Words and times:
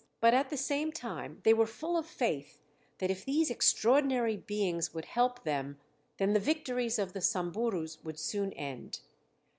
But 0.19 0.33
at 0.33 0.49
the 0.49 0.57
same 0.57 0.91
time 0.91 1.41
they 1.43 1.53
were 1.53 1.67
full 1.67 1.95
of 1.95 2.07
faith 2.07 2.59
that 2.97 3.11
if 3.11 3.23
these 3.23 3.51
extraordinary 3.51 4.35
beings 4.35 4.95
would 4.95 5.05
help 5.05 5.43
them 5.43 5.77
then 6.17 6.33
the 6.33 6.39
victories 6.39 6.97
of 6.97 7.13
the 7.13 7.21
Samburus 7.21 8.03
would 8.03 8.17
soon 8.17 8.51
end. 8.53 9.01